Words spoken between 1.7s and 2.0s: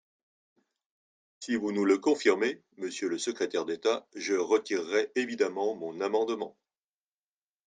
nous le